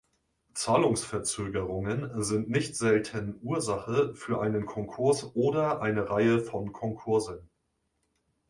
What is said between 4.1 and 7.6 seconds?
für einen Konkurs oder eine Reihe von Konkursen.